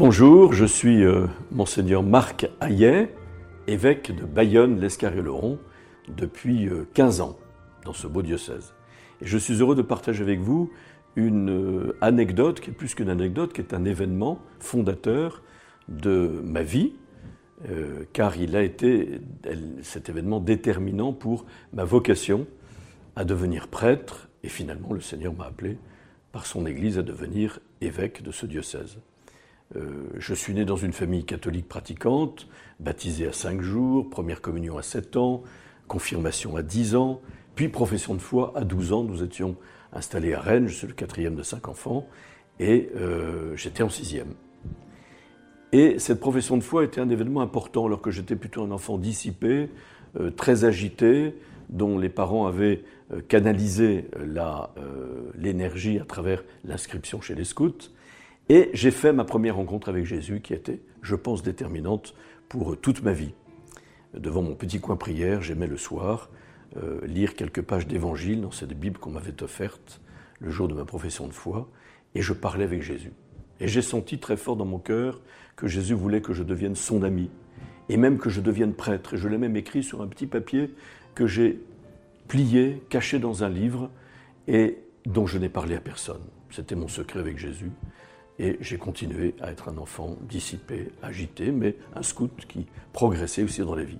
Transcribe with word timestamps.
Bonjour, 0.00 0.54
je 0.54 0.64
suis 0.64 1.04
euh, 1.04 1.26
monseigneur 1.50 2.02
Marc 2.02 2.48
Hayet, 2.62 3.14
évêque 3.66 4.16
de 4.16 4.24
Bayonne, 4.24 4.80
l'Escarioleron, 4.80 5.58
depuis 6.08 6.70
15 6.94 7.20
euh, 7.20 7.24
ans 7.24 7.36
dans 7.84 7.92
ce 7.92 8.06
beau 8.06 8.22
diocèse. 8.22 8.72
Et 9.20 9.26
je 9.26 9.36
suis 9.36 9.60
heureux 9.60 9.74
de 9.74 9.82
partager 9.82 10.22
avec 10.22 10.40
vous 10.40 10.70
une 11.16 11.50
euh, 11.50 11.98
anecdote 12.00 12.60
qui 12.60 12.70
est 12.70 12.72
plus 12.72 12.94
qu'une 12.94 13.10
anecdote, 13.10 13.52
qui 13.52 13.60
est 13.60 13.74
un 13.74 13.84
événement 13.84 14.38
fondateur 14.58 15.42
de 15.90 16.40
ma 16.46 16.62
vie, 16.62 16.94
car 18.14 18.38
il 18.38 18.56
a 18.56 18.62
été 18.62 19.20
cet 19.82 20.08
événement 20.08 20.40
déterminant 20.40 21.12
pour 21.12 21.44
ma 21.74 21.84
vocation 21.84 22.46
à 23.16 23.24
devenir 23.24 23.68
prêtre, 23.68 24.30
et 24.44 24.48
finalement 24.48 24.94
le 24.94 25.02
Seigneur 25.02 25.34
m'a 25.34 25.44
appelé 25.44 25.76
par 26.32 26.46
son 26.46 26.64
Église 26.64 26.98
à 26.98 27.02
devenir 27.02 27.60
évêque 27.82 28.22
de 28.22 28.30
ce 28.30 28.46
diocèse. 28.46 28.96
Euh, 29.76 30.08
je 30.18 30.34
suis 30.34 30.52
né 30.52 30.64
dans 30.64 30.76
une 30.76 30.92
famille 30.92 31.24
catholique 31.24 31.68
pratiquante, 31.68 32.48
baptisé 32.80 33.28
à 33.28 33.32
5 33.32 33.60
jours, 33.60 34.10
première 34.10 34.40
communion 34.40 34.78
à 34.78 34.82
7 34.82 35.16
ans, 35.16 35.42
confirmation 35.86 36.56
à 36.56 36.62
10 36.62 36.96
ans, 36.96 37.20
puis 37.54 37.68
profession 37.68 38.14
de 38.14 38.20
foi 38.20 38.52
à 38.56 38.64
12 38.64 38.92
ans. 38.92 39.04
Nous 39.04 39.22
étions 39.22 39.56
installés 39.92 40.34
à 40.34 40.40
Rennes, 40.40 40.66
je 40.66 40.74
suis 40.74 40.86
le 40.86 40.92
quatrième 40.92 41.36
de 41.36 41.42
cinq 41.42 41.68
enfants, 41.68 42.06
et 42.58 42.90
euh, 42.96 43.56
j'étais 43.56 43.82
en 43.82 43.88
sixième. 43.88 44.34
Et 45.72 46.00
cette 46.00 46.18
profession 46.18 46.56
de 46.56 46.64
foi 46.64 46.84
était 46.84 47.00
un 47.00 47.08
événement 47.08 47.40
important 47.40 47.86
alors 47.86 48.00
que 48.00 48.10
j'étais 48.10 48.34
plutôt 48.34 48.62
un 48.64 48.72
enfant 48.72 48.98
dissipé, 48.98 49.68
euh, 50.18 50.30
très 50.30 50.64
agité, 50.64 51.34
dont 51.68 51.96
les 51.96 52.08
parents 52.08 52.48
avaient 52.48 52.82
canalisé 53.28 54.06
l'énergie 55.36 56.00
à 56.00 56.04
travers 56.04 56.42
l'inscription 56.64 57.20
chez 57.20 57.36
les 57.36 57.44
scouts. 57.44 57.90
Et 58.48 58.70
j'ai 58.72 58.90
fait 58.90 59.12
ma 59.12 59.24
première 59.24 59.56
rencontre 59.56 59.88
avec 59.88 60.04
Jésus 60.04 60.40
qui 60.40 60.54
était, 60.54 60.80
je 61.02 61.14
pense, 61.14 61.42
déterminante 61.42 62.14
pour 62.48 62.76
toute 62.80 63.02
ma 63.02 63.12
vie. 63.12 63.34
Devant 64.14 64.42
mon 64.42 64.54
petit 64.54 64.80
coin 64.80 64.96
prière, 64.96 65.40
j'aimais 65.40 65.68
le 65.68 65.76
soir 65.76 66.30
euh, 66.76 67.00
lire 67.06 67.34
quelques 67.34 67.62
pages 67.62 67.86
d'évangile 67.86 68.40
dans 68.40 68.50
cette 68.50 68.74
Bible 68.74 68.98
qu'on 68.98 69.10
m'avait 69.10 69.42
offerte 69.42 70.00
le 70.40 70.50
jour 70.50 70.68
de 70.68 70.74
ma 70.74 70.84
profession 70.84 71.26
de 71.26 71.32
foi, 71.32 71.68
et 72.14 72.22
je 72.22 72.32
parlais 72.32 72.64
avec 72.64 72.82
Jésus. 72.82 73.12
Et 73.60 73.68
j'ai 73.68 73.82
senti 73.82 74.18
très 74.18 74.36
fort 74.36 74.56
dans 74.56 74.64
mon 74.64 74.78
cœur 74.78 75.20
que 75.54 75.66
Jésus 75.66 75.94
voulait 75.94 76.22
que 76.22 76.32
je 76.32 76.42
devienne 76.42 76.74
son 76.74 77.02
ami, 77.02 77.28
et 77.88 77.96
même 77.96 78.18
que 78.18 78.30
je 78.30 78.40
devienne 78.40 78.72
prêtre. 78.72 79.14
Et 79.14 79.16
je 79.16 79.28
l'ai 79.28 79.36
même 79.36 79.56
écrit 79.56 79.82
sur 79.82 80.00
un 80.00 80.06
petit 80.06 80.26
papier 80.26 80.74
que 81.14 81.26
j'ai 81.26 81.60
plié, 82.28 82.82
caché 82.88 83.18
dans 83.18 83.44
un 83.44 83.48
livre, 83.48 83.90
et 84.48 84.78
dont 85.06 85.26
je 85.26 85.38
n'ai 85.38 85.48
parlé 85.48 85.74
à 85.74 85.80
personne. 85.80 86.22
C'était 86.50 86.76
mon 86.76 86.88
secret 86.88 87.20
avec 87.20 87.38
Jésus. 87.38 87.70
Et 88.42 88.56
j'ai 88.62 88.78
continué 88.78 89.34
à 89.42 89.50
être 89.50 89.68
un 89.68 89.76
enfant 89.76 90.16
dissipé, 90.22 90.92
agité, 91.02 91.52
mais 91.52 91.76
un 91.94 92.02
scout 92.02 92.30
qui 92.48 92.64
progressait 92.94 93.42
aussi 93.42 93.60
dans 93.60 93.74
la 93.74 93.84
vie. 93.84 93.98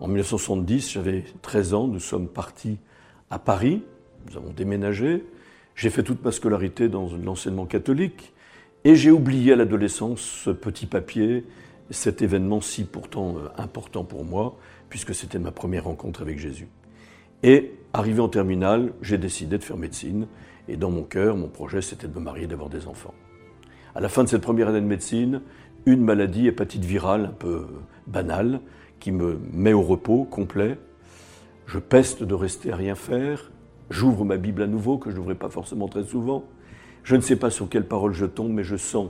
En 0.00 0.08
1970, 0.08 0.90
j'avais 0.90 1.22
13 1.42 1.74
ans, 1.74 1.86
nous 1.86 2.00
sommes 2.00 2.26
partis 2.26 2.78
à 3.30 3.38
Paris, 3.38 3.84
nous 4.28 4.36
avons 4.36 4.50
déménagé, 4.50 5.24
j'ai 5.76 5.90
fait 5.90 6.02
toute 6.02 6.24
ma 6.24 6.32
scolarité 6.32 6.88
dans 6.88 7.08
l'enseignement 7.24 7.66
catholique, 7.66 8.34
et 8.82 8.96
j'ai 8.96 9.12
oublié 9.12 9.52
à 9.52 9.56
l'adolescence 9.56 10.22
ce 10.22 10.50
petit 10.50 10.86
papier, 10.86 11.44
cet 11.90 12.22
événement 12.22 12.60
si 12.60 12.82
pourtant 12.82 13.36
euh, 13.36 13.48
important 13.58 14.02
pour 14.02 14.24
moi, 14.24 14.58
puisque 14.88 15.14
c'était 15.14 15.38
ma 15.38 15.52
première 15.52 15.84
rencontre 15.84 16.20
avec 16.20 16.40
Jésus. 16.40 16.66
Et 17.44 17.74
arrivé 17.92 18.18
en 18.18 18.28
terminale, 18.28 18.92
j'ai 19.02 19.18
décidé 19.18 19.56
de 19.56 19.62
faire 19.62 19.76
médecine, 19.76 20.26
et 20.66 20.76
dans 20.76 20.90
mon 20.90 21.04
cœur, 21.04 21.36
mon 21.36 21.46
projet, 21.46 21.80
c'était 21.80 22.08
de 22.08 22.14
me 22.18 22.24
marier, 22.24 22.48
d'avoir 22.48 22.70
des 22.70 22.88
enfants. 22.88 23.14
À 23.96 24.00
la 24.00 24.10
fin 24.10 24.24
de 24.24 24.28
cette 24.28 24.42
première 24.42 24.68
année 24.68 24.82
de 24.82 24.86
médecine, 24.86 25.40
une 25.86 26.02
maladie, 26.02 26.48
hépatite 26.48 26.84
virale 26.84 27.24
un 27.24 27.32
peu 27.32 27.64
banale, 28.06 28.60
qui 29.00 29.10
me 29.10 29.38
met 29.54 29.72
au 29.72 29.80
repos 29.80 30.24
complet. 30.24 30.76
Je 31.64 31.78
peste 31.78 32.22
de 32.22 32.34
rester 32.34 32.70
à 32.70 32.76
rien 32.76 32.94
faire. 32.94 33.50
J'ouvre 33.88 34.26
ma 34.26 34.36
Bible 34.36 34.60
à 34.60 34.66
nouveau, 34.66 34.98
que 34.98 35.10
je 35.10 35.16
n'ouvrais 35.16 35.34
pas 35.34 35.48
forcément 35.48 35.88
très 35.88 36.04
souvent. 36.04 36.44
Je 37.04 37.16
ne 37.16 37.22
sais 37.22 37.36
pas 37.36 37.48
sur 37.48 37.70
quelle 37.70 37.86
parole 37.86 38.12
je 38.12 38.26
tombe, 38.26 38.52
mais 38.52 38.64
je 38.64 38.76
sens 38.76 39.08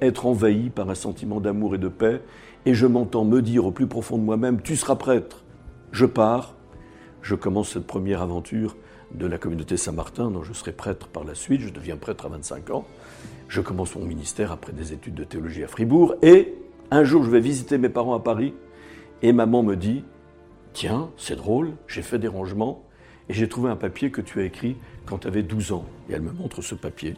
être 0.00 0.26
envahi 0.26 0.70
par 0.70 0.88
un 0.88 0.94
sentiment 0.94 1.40
d'amour 1.40 1.74
et 1.74 1.78
de 1.78 1.88
paix, 1.88 2.22
et 2.64 2.74
je 2.74 2.86
m'entends 2.86 3.24
me 3.24 3.42
dire 3.42 3.66
au 3.66 3.72
plus 3.72 3.88
profond 3.88 4.18
de 4.18 4.22
moi-même, 4.22 4.62
tu 4.62 4.76
seras 4.76 4.94
prêtre. 4.94 5.42
Je 5.90 6.06
pars, 6.06 6.54
je 7.22 7.34
commence 7.34 7.70
cette 7.70 7.88
première 7.88 8.22
aventure 8.22 8.76
de 9.14 9.26
la 9.26 9.38
communauté 9.38 9.76
Saint-Martin, 9.76 10.30
dont 10.30 10.42
je 10.42 10.52
serai 10.52 10.72
prêtre 10.72 11.08
par 11.08 11.24
la 11.24 11.34
suite, 11.34 11.60
je 11.60 11.68
deviens 11.68 11.96
prêtre 11.96 12.26
à 12.26 12.28
25 12.28 12.70
ans. 12.70 12.84
Je 13.48 13.60
commence 13.60 13.94
mon 13.96 14.04
ministère 14.04 14.52
après 14.52 14.72
des 14.72 14.92
études 14.92 15.14
de 15.14 15.24
théologie 15.24 15.64
à 15.64 15.68
Fribourg, 15.68 16.14
et 16.22 16.54
un 16.90 17.04
jour 17.04 17.22
je 17.24 17.30
vais 17.30 17.40
visiter 17.40 17.78
mes 17.78 17.88
parents 17.88 18.14
à 18.14 18.20
Paris, 18.20 18.54
et 19.22 19.32
maman 19.32 19.62
me 19.62 19.76
dit, 19.76 20.04
tiens, 20.72 21.10
c'est 21.16 21.36
drôle, 21.36 21.72
j'ai 21.86 22.02
fait 22.02 22.18
des 22.18 22.28
rangements, 22.28 22.82
et 23.28 23.34
j'ai 23.34 23.48
trouvé 23.48 23.70
un 23.70 23.76
papier 23.76 24.10
que 24.10 24.20
tu 24.20 24.40
as 24.40 24.44
écrit 24.44 24.76
quand 25.06 25.18
tu 25.18 25.28
avais 25.28 25.42
12 25.42 25.72
ans. 25.72 25.84
Et 26.08 26.14
elle 26.14 26.22
me 26.22 26.32
montre 26.32 26.62
ce 26.62 26.74
papier, 26.74 27.14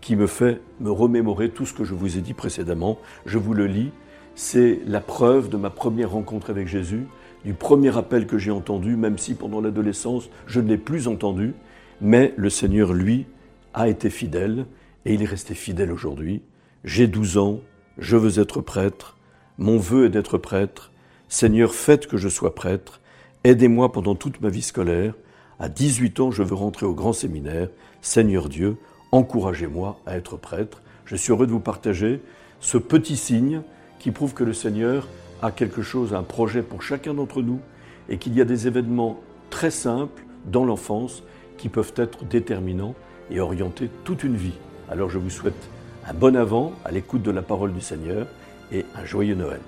qui 0.00 0.16
me 0.16 0.26
fait 0.26 0.60
me 0.80 0.90
remémorer 0.90 1.50
tout 1.50 1.66
ce 1.66 1.74
que 1.74 1.84
je 1.84 1.94
vous 1.94 2.16
ai 2.16 2.20
dit 2.20 2.34
précédemment. 2.34 2.98
Je 3.26 3.38
vous 3.38 3.52
le 3.52 3.66
lis, 3.66 3.90
c'est 4.34 4.80
la 4.86 5.00
preuve 5.00 5.48
de 5.48 5.56
ma 5.56 5.70
première 5.70 6.12
rencontre 6.12 6.50
avec 6.50 6.68
Jésus, 6.68 7.06
du 7.44 7.54
premier 7.54 7.96
appel 7.96 8.26
que 8.26 8.38
j'ai 8.38 8.50
entendu, 8.50 8.96
même 8.96 9.18
si 9.18 9.34
pendant 9.34 9.60
l'adolescence 9.60 10.28
je 10.46 10.60
ne 10.60 10.68
l'ai 10.68 10.78
plus 10.78 11.08
entendu, 11.08 11.54
mais 12.00 12.34
le 12.36 12.50
Seigneur, 12.50 12.92
lui, 12.92 13.26
a 13.74 13.88
été 13.88 14.10
fidèle 14.10 14.66
et 15.04 15.14
il 15.14 15.22
est 15.22 15.26
resté 15.26 15.54
fidèle 15.54 15.92
aujourd'hui. 15.92 16.42
J'ai 16.84 17.06
12 17.06 17.38
ans, 17.38 17.60
je 17.98 18.16
veux 18.16 18.40
être 18.40 18.60
prêtre, 18.60 19.16
mon 19.58 19.78
vœu 19.78 20.06
est 20.06 20.10
d'être 20.10 20.38
prêtre. 20.38 20.92
Seigneur, 21.28 21.74
faites 21.74 22.06
que 22.06 22.16
je 22.16 22.28
sois 22.28 22.54
prêtre, 22.54 23.00
aidez-moi 23.44 23.92
pendant 23.92 24.14
toute 24.14 24.40
ma 24.40 24.48
vie 24.48 24.62
scolaire. 24.62 25.14
À 25.58 25.68
18 25.68 26.20
ans, 26.20 26.30
je 26.30 26.42
veux 26.42 26.54
rentrer 26.54 26.86
au 26.86 26.94
grand 26.94 27.12
séminaire. 27.12 27.68
Seigneur 28.00 28.48
Dieu, 28.48 28.76
encouragez-moi 29.10 30.00
à 30.06 30.16
être 30.16 30.36
prêtre. 30.36 30.82
Je 31.04 31.16
suis 31.16 31.32
heureux 31.32 31.46
de 31.46 31.52
vous 31.52 31.60
partager 31.60 32.20
ce 32.60 32.78
petit 32.78 33.16
signe 33.16 33.62
qui 33.98 34.12
prouve 34.12 34.34
que 34.34 34.44
le 34.44 34.52
Seigneur 34.52 35.08
a 35.42 35.50
quelque 35.50 35.82
chose, 35.82 36.14
un 36.14 36.22
projet 36.22 36.62
pour 36.62 36.82
chacun 36.82 37.14
d'entre 37.14 37.42
nous 37.42 37.60
et 38.08 38.18
qu'il 38.18 38.34
y 38.34 38.40
a 38.40 38.44
des 38.44 38.66
événements 38.66 39.20
très 39.50 39.70
simples 39.70 40.24
dans 40.46 40.64
l'enfance 40.64 41.22
qui 41.56 41.68
peuvent 41.68 41.92
être 41.96 42.24
déterminants 42.24 42.94
et 43.30 43.40
orienter 43.40 43.90
toute 44.04 44.24
une 44.24 44.36
vie. 44.36 44.58
Alors 44.90 45.10
je 45.10 45.18
vous 45.18 45.30
souhaite 45.30 45.68
un 46.06 46.14
bon 46.14 46.36
avant 46.36 46.72
à 46.84 46.90
l'écoute 46.90 47.22
de 47.22 47.30
la 47.30 47.42
parole 47.42 47.72
du 47.72 47.80
Seigneur 47.80 48.26
et 48.72 48.84
un 48.96 49.04
joyeux 49.04 49.34
Noël. 49.34 49.60